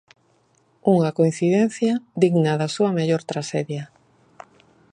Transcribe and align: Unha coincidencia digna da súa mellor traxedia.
Unha 0.93 1.15
coincidencia 1.17 1.93
digna 2.23 2.53
da 2.61 2.67
súa 2.75 2.91
mellor 2.97 3.21
traxedia. 3.31 3.83